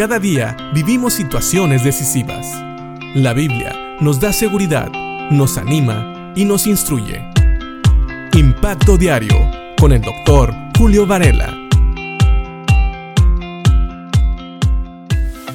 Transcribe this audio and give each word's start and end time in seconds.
Cada 0.00 0.18
día 0.18 0.56
vivimos 0.72 1.12
situaciones 1.12 1.84
decisivas. 1.84 2.46
La 3.14 3.34
Biblia 3.34 3.98
nos 4.00 4.18
da 4.18 4.32
seguridad, 4.32 4.90
nos 5.30 5.58
anima 5.58 6.32
y 6.34 6.46
nos 6.46 6.66
instruye. 6.66 7.22
Impacto 8.32 8.96
Diario 8.96 9.36
con 9.78 9.92
el 9.92 10.00
doctor 10.00 10.54
Julio 10.78 11.06
Varela. 11.06 11.54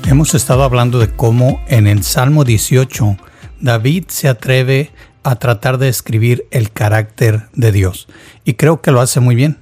Hemos 0.05 0.35
estado 0.35 0.61
hablando 0.61 0.99
de 0.99 1.09
cómo 1.09 1.59
en 1.67 1.87
el 1.87 2.03
Salmo 2.03 2.43
18 2.43 3.17
David 3.61 4.03
se 4.09 4.27
atreve 4.27 4.91
a 5.23 5.37
tratar 5.37 5.79
de 5.79 5.89
escribir 5.89 6.45
el 6.51 6.71
carácter 6.71 7.47
de 7.53 7.71
Dios. 7.71 8.07
Y 8.43 8.53
creo 8.53 8.79
que 8.79 8.91
lo 8.91 9.01
hace 9.01 9.19
muy 9.19 9.33
bien. 9.33 9.57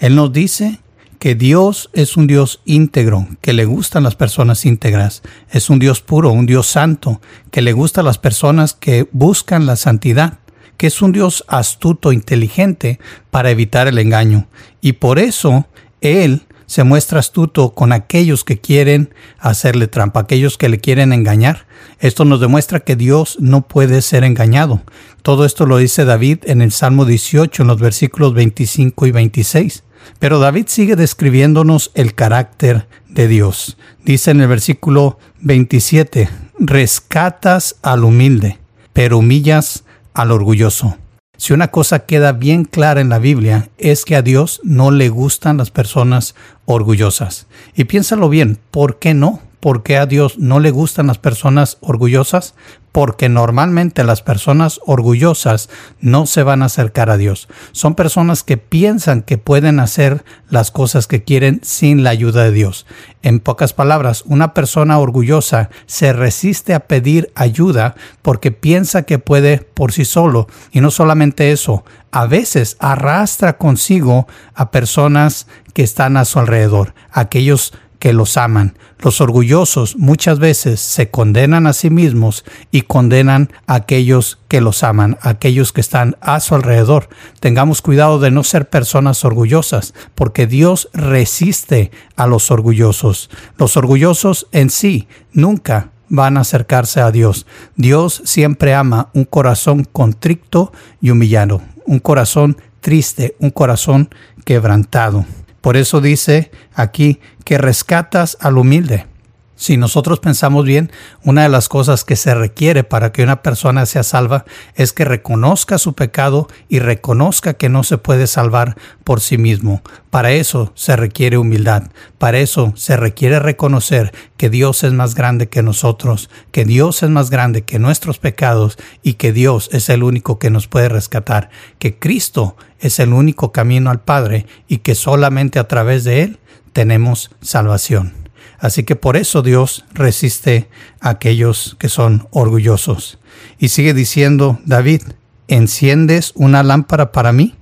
Él 0.00 0.16
nos 0.16 0.32
dice 0.32 0.80
que 1.24 1.34
Dios 1.34 1.88
es 1.94 2.18
un 2.18 2.26
Dios 2.26 2.60
íntegro, 2.66 3.26
que 3.40 3.54
le 3.54 3.64
gustan 3.64 4.02
las 4.02 4.14
personas 4.14 4.66
íntegras, 4.66 5.22
es 5.48 5.70
un 5.70 5.78
Dios 5.78 6.02
puro, 6.02 6.30
un 6.30 6.44
Dios 6.44 6.66
santo, 6.66 7.22
que 7.50 7.62
le 7.62 7.72
gustan 7.72 8.04
las 8.04 8.18
personas 8.18 8.74
que 8.74 9.08
buscan 9.10 9.64
la 9.64 9.76
santidad, 9.76 10.40
que 10.76 10.88
es 10.88 11.00
un 11.00 11.12
Dios 11.12 11.42
astuto, 11.48 12.12
inteligente 12.12 13.00
para 13.30 13.50
evitar 13.50 13.88
el 13.88 13.96
engaño. 13.96 14.48
Y 14.82 14.92
por 14.92 15.18
eso 15.18 15.66
Él 16.02 16.42
se 16.66 16.84
muestra 16.84 17.20
astuto 17.20 17.72
con 17.72 17.92
aquellos 17.92 18.44
que 18.44 18.60
quieren 18.60 19.08
hacerle 19.38 19.86
trampa, 19.86 20.20
aquellos 20.20 20.58
que 20.58 20.68
le 20.68 20.78
quieren 20.78 21.14
engañar. 21.14 21.64
Esto 22.00 22.26
nos 22.26 22.38
demuestra 22.38 22.80
que 22.80 22.96
Dios 22.96 23.38
no 23.40 23.62
puede 23.62 24.02
ser 24.02 24.24
engañado. 24.24 24.82
Todo 25.22 25.46
esto 25.46 25.64
lo 25.64 25.78
dice 25.78 26.04
David 26.04 26.40
en 26.44 26.60
el 26.60 26.70
Salmo 26.70 27.06
18, 27.06 27.62
en 27.62 27.68
los 27.68 27.80
versículos 27.80 28.34
25 28.34 29.06
y 29.06 29.10
26. 29.10 29.84
Pero 30.18 30.38
David 30.38 30.66
sigue 30.68 30.96
describiéndonos 30.96 31.90
el 31.94 32.14
carácter 32.14 32.86
de 33.08 33.28
Dios. 33.28 33.76
Dice 34.04 34.30
en 34.30 34.40
el 34.40 34.48
versículo 34.48 35.18
27, 35.40 36.28
rescatas 36.58 37.76
al 37.82 38.04
humilde, 38.04 38.58
pero 38.92 39.18
humillas 39.18 39.84
al 40.12 40.30
orgulloso. 40.30 40.96
Si 41.36 41.52
una 41.52 41.68
cosa 41.68 42.06
queda 42.06 42.32
bien 42.32 42.64
clara 42.64 43.00
en 43.00 43.08
la 43.08 43.18
Biblia 43.18 43.68
es 43.76 44.04
que 44.04 44.16
a 44.16 44.22
Dios 44.22 44.60
no 44.62 44.90
le 44.90 45.08
gustan 45.08 45.56
las 45.56 45.70
personas 45.70 46.34
orgullosas. 46.64 47.48
Y 47.74 47.84
piénsalo 47.84 48.28
bien, 48.28 48.58
¿por 48.70 48.98
qué 48.98 49.14
no? 49.14 49.40
¿Por 49.64 49.82
qué 49.82 49.96
a 49.96 50.04
Dios 50.04 50.38
no 50.38 50.60
le 50.60 50.70
gustan 50.70 51.06
las 51.06 51.16
personas 51.16 51.78
orgullosas? 51.80 52.54
Porque 52.92 53.30
normalmente 53.30 54.04
las 54.04 54.20
personas 54.20 54.78
orgullosas 54.84 55.70
no 56.00 56.26
se 56.26 56.42
van 56.42 56.60
a 56.60 56.66
acercar 56.66 57.08
a 57.08 57.16
Dios. 57.16 57.48
Son 57.72 57.94
personas 57.94 58.42
que 58.42 58.58
piensan 58.58 59.22
que 59.22 59.38
pueden 59.38 59.80
hacer 59.80 60.22
las 60.50 60.70
cosas 60.70 61.06
que 61.06 61.24
quieren 61.24 61.60
sin 61.62 62.04
la 62.04 62.10
ayuda 62.10 62.44
de 62.44 62.52
Dios. 62.52 62.84
En 63.22 63.40
pocas 63.40 63.72
palabras, 63.72 64.24
una 64.26 64.52
persona 64.52 64.98
orgullosa 64.98 65.70
se 65.86 66.12
resiste 66.12 66.74
a 66.74 66.80
pedir 66.80 67.32
ayuda 67.34 67.94
porque 68.20 68.52
piensa 68.52 69.04
que 69.04 69.18
puede 69.18 69.56
por 69.56 69.92
sí 69.92 70.04
solo. 70.04 70.46
Y 70.72 70.82
no 70.82 70.90
solamente 70.90 71.52
eso, 71.52 71.86
a 72.10 72.26
veces 72.26 72.76
arrastra 72.80 73.56
consigo 73.56 74.28
a 74.54 74.70
personas 74.70 75.46
que 75.72 75.82
están 75.82 76.18
a 76.18 76.26
su 76.26 76.38
alrededor, 76.38 76.94
aquellos 77.10 77.72
que 78.04 78.12
los 78.12 78.36
aman. 78.36 78.76
Los 78.98 79.22
orgullosos 79.22 79.96
muchas 79.96 80.38
veces 80.38 80.78
se 80.78 81.08
condenan 81.08 81.66
a 81.66 81.72
sí 81.72 81.88
mismos 81.88 82.44
y 82.70 82.82
condenan 82.82 83.50
a 83.66 83.76
aquellos 83.76 84.40
que 84.46 84.60
los 84.60 84.82
aman, 84.82 85.16
a 85.22 85.30
aquellos 85.30 85.72
que 85.72 85.80
están 85.80 86.14
a 86.20 86.40
su 86.40 86.54
alrededor. 86.54 87.08
Tengamos 87.40 87.80
cuidado 87.80 88.18
de 88.18 88.30
no 88.30 88.44
ser 88.44 88.68
personas 88.68 89.24
orgullosas, 89.24 89.94
porque 90.14 90.46
Dios 90.46 90.90
resiste 90.92 91.92
a 92.14 92.26
los 92.26 92.50
orgullosos. 92.50 93.30
Los 93.56 93.78
orgullosos 93.78 94.48
en 94.52 94.68
sí 94.68 95.08
nunca 95.32 95.92
van 96.10 96.36
a 96.36 96.40
acercarse 96.40 97.00
a 97.00 97.10
Dios. 97.10 97.46
Dios 97.74 98.20
siempre 98.26 98.74
ama 98.74 99.08
un 99.14 99.24
corazón 99.24 99.84
contrito 99.90 100.74
y 101.00 101.08
humillado, 101.08 101.62
un 101.86 102.00
corazón 102.00 102.58
triste, 102.82 103.34
un 103.38 103.48
corazón 103.48 104.10
quebrantado. 104.44 105.24
Por 105.64 105.78
eso 105.78 106.02
dice 106.02 106.50
aquí 106.74 107.20
que 107.42 107.56
rescatas 107.56 108.36
al 108.38 108.58
humilde. 108.58 109.06
Si 109.56 109.76
nosotros 109.76 110.18
pensamos 110.18 110.64
bien, 110.64 110.90
una 111.22 111.44
de 111.44 111.48
las 111.48 111.68
cosas 111.68 112.04
que 112.04 112.16
se 112.16 112.34
requiere 112.34 112.82
para 112.82 113.12
que 113.12 113.22
una 113.22 113.40
persona 113.40 113.86
sea 113.86 114.02
salva 114.02 114.44
es 114.74 114.92
que 114.92 115.04
reconozca 115.04 115.78
su 115.78 115.94
pecado 115.94 116.48
y 116.68 116.80
reconozca 116.80 117.54
que 117.54 117.68
no 117.68 117.84
se 117.84 117.96
puede 117.96 118.26
salvar 118.26 118.76
por 119.04 119.20
sí 119.20 119.38
mismo. 119.38 119.82
Para 120.10 120.32
eso 120.32 120.72
se 120.74 120.96
requiere 120.96 121.38
humildad, 121.38 121.84
para 122.18 122.38
eso 122.38 122.72
se 122.74 122.96
requiere 122.96 123.38
reconocer 123.38 124.12
que 124.36 124.50
Dios 124.50 124.82
es 124.82 124.92
más 124.92 125.14
grande 125.14 125.48
que 125.48 125.62
nosotros, 125.62 126.30
que 126.50 126.64
Dios 126.64 127.02
es 127.04 127.10
más 127.10 127.30
grande 127.30 127.62
que 127.62 127.78
nuestros 127.78 128.18
pecados 128.18 128.76
y 129.02 129.14
que 129.14 129.32
Dios 129.32 129.70
es 129.72 129.88
el 129.88 130.02
único 130.02 130.40
que 130.40 130.50
nos 130.50 130.66
puede 130.66 130.88
rescatar, 130.88 131.50
que 131.78 131.96
Cristo 131.98 132.56
es 132.80 132.98
el 132.98 133.12
único 133.12 133.52
camino 133.52 133.90
al 133.90 134.00
Padre 134.00 134.46
y 134.66 134.78
que 134.78 134.96
solamente 134.96 135.60
a 135.60 135.68
través 135.68 136.02
de 136.02 136.22
Él 136.22 136.38
tenemos 136.72 137.30
salvación. 137.40 138.23
Así 138.58 138.84
que 138.84 138.96
por 138.96 139.16
eso 139.16 139.42
Dios 139.42 139.84
resiste 139.92 140.68
a 141.00 141.10
aquellos 141.10 141.76
que 141.78 141.88
son 141.88 142.28
orgullosos. 142.30 143.18
Y 143.58 143.68
sigue 143.68 143.94
diciendo 143.94 144.58
David, 144.64 145.02
¿enciendes 145.48 146.32
una 146.34 146.62
lámpara 146.62 147.12
para 147.12 147.32
mí? 147.32 147.54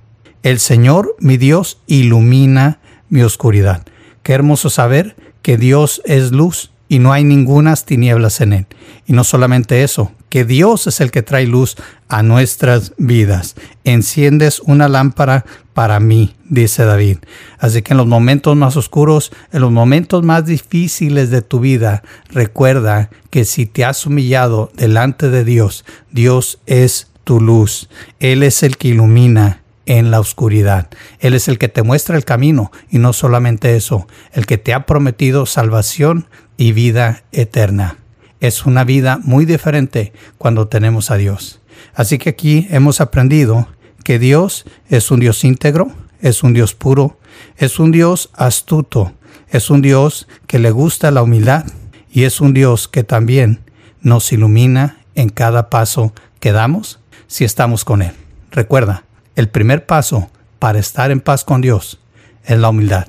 El 0.43 0.59
Señor, 0.59 1.15
mi 1.19 1.37
Dios, 1.37 1.79
ilumina 1.87 2.79
mi 3.09 3.21
oscuridad. 3.21 3.85
Qué 4.23 4.33
hermoso 4.33 4.69
saber 4.69 5.15
que 5.41 5.57
Dios 5.57 6.01
es 6.05 6.31
luz 6.31 6.72
y 6.87 6.99
no 6.99 7.13
hay 7.13 7.23
ningunas 7.23 7.85
tinieblas 7.85 8.41
en 8.41 8.53
él. 8.53 8.67
Y 9.05 9.13
no 9.13 9.23
solamente 9.23 9.83
eso, 9.83 10.11
que 10.29 10.45
Dios 10.45 10.87
es 10.87 11.01
el 11.01 11.11
que 11.11 11.21
trae 11.21 11.45
luz 11.45 11.75
a 12.07 12.23
nuestras 12.23 12.93
vidas. 12.97 13.55
Enciendes 13.83 14.59
una 14.59 14.87
lámpara 14.87 15.45
para 15.73 15.99
mí, 15.99 16.35
dice 16.49 16.85
David. 16.85 17.17
Así 17.59 17.81
que 17.81 17.93
en 17.93 17.97
los 17.97 18.07
momentos 18.07 18.55
más 18.55 18.75
oscuros, 18.77 19.31
en 19.51 19.61
los 19.61 19.71
momentos 19.71 20.23
más 20.23 20.45
difíciles 20.45 21.29
de 21.29 21.41
tu 21.41 21.59
vida, 21.59 22.03
recuerda 22.29 23.09
que 23.29 23.45
si 23.45 23.65
te 23.65 23.85
has 23.85 24.05
humillado 24.05 24.71
delante 24.75 25.29
de 25.29 25.43
Dios, 25.43 25.85
Dios 26.11 26.59
es 26.65 27.11
tu 27.23 27.39
luz. 27.39 27.89
Él 28.19 28.43
es 28.43 28.63
el 28.63 28.77
que 28.77 28.89
ilumina 28.89 29.63
en 29.85 30.11
la 30.11 30.19
oscuridad. 30.19 30.87
Él 31.19 31.33
es 31.33 31.47
el 31.47 31.57
que 31.57 31.67
te 31.67 31.83
muestra 31.83 32.15
el 32.15 32.25
camino 32.25 32.71
y 32.89 32.99
no 32.99 33.13
solamente 33.13 33.75
eso, 33.75 34.07
el 34.31 34.45
que 34.45 34.57
te 34.57 34.73
ha 34.73 34.85
prometido 34.85 35.45
salvación 35.45 36.27
y 36.57 36.71
vida 36.71 37.23
eterna. 37.31 37.97
Es 38.39 38.65
una 38.65 38.83
vida 38.83 39.19
muy 39.23 39.45
diferente 39.45 40.13
cuando 40.37 40.67
tenemos 40.67 41.11
a 41.11 41.17
Dios. 41.17 41.61
Así 41.93 42.17
que 42.17 42.29
aquí 42.29 42.67
hemos 42.69 43.01
aprendido 43.01 43.67
que 44.03 44.19
Dios 44.19 44.65
es 44.89 45.11
un 45.11 45.19
Dios 45.19 45.43
íntegro, 45.43 45.91
es 46.21 46.43
un 46.43 46.53
Dios 46.53 46.73
puro, 46.73 47.17
es 47.57 47.79
un 47.79 47.91
Dios 47.91 48.29
astuto, 48.33 49.13
es 49.49 49.69
un 49.69 49.81
Dios 49.81 50.27
que 50.47 50.59
le 50.59 50.71
gusta 50.71 51.11
la 51.11 51.23
humildad 51.23 51.65
y 52.11 52.23
es 52.23 52.41
un 52.41 52.53
Dios 52.53 52.87
que 52.87 53.03
también 53.03 53.59
nos 54.01 54.31
ilumina 54.33 54.97
en 55.15 55.29
cada 55.29 55.69
paso 55.69 56.13
que 56.39 56.51
damos 56.51 56.99
si 57.27 57.45
estamos 57.45 57.85
con 57.85 58.01
Él. 58.01 58.11
Recuerda, 58.51 59.03
el 59.35 59.49
primer 59.49 59.85
paso 59.85 60.29
para 60.59 60.79
estar 60.79 61.11
en 61.11 61.21
paz 61.21 61.43
con 61.43 61.61
Dios 61.61 61.99
es 62.45 62.57
la 62.57 62.69
humildad. 62.69 63.07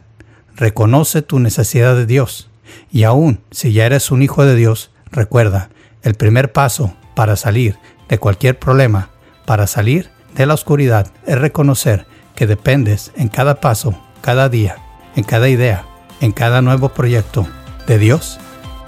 Reconoce 0.57 1.23
tu 1.23 1.39
necesidad 1.39 1.97
de 1.97 2.07
Dios. 2.07 2.49
Y 2.91 3.05
aún 3.05 3.41
si 3.51 3.73
ya 3.73 3.87
eres 3.87 4.11
un 4.11 4.23
hijo 4.23 4.45
de 4.45 4.55
Dios, 4.55 4.91
recuerda, 5.11 5.71
el 6.03 6.15
primer 6.15 6.53
paso 6.53 6.95
para 7.15 7.37
salir 7.37 7.77
de 8.09 8.19
cualquier 8.19 8.59
problema, 8.59 9.11
para 9.47 9.67
salir 9.67 10.11
de 10.35 10.47
la 10.47 10.55
oscuridad, 10.55 11.11
es 11.27 11.39
reconocer 11.39 12.07
que 12.35 12.47
dependes 12.47 13.13
en 13.17 13.29
cada 13.29 13.61
paso, 13.61 13.99
cada 14.21 14.49
día, 14.49 14.77
en 15.17 15.25
cada 15.25 15.49
idea, 15.49 15.87
en 16.21 16.33
cada 16.33 16.63
nuevo 16.63 16.91
proyecto 16.91 17.47
de 17.87 17.99
Dios 17.99 18.39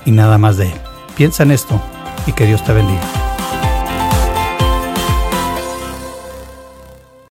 y 0.05 0.11
nada 0.11 0.39
más 0.39 0.57
de 0.57 0.67
Él. 0.67 0.81
Piensa 1.17 1.45
en 1.45 1.53
esto 1.53 1.81
y 2.27 2.33
que 2.33 2.47
Dios 2.47 2.65
te 2.65 2.73
bendiga. 2.73 3.16